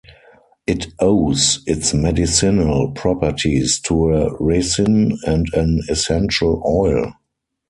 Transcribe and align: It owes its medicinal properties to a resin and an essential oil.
It 0.65 0.87
owes 0.97 1.59
its 1.67 1.93
medicinal 1.93 2.89
properties 2.93 3.79
to 3.81 4.09
a 4.15 4.35
resin 4.43 5.19
and 5.27 5.45
an 5.53 5.79
essential 5.89 6.63
oil. 6.65 7.13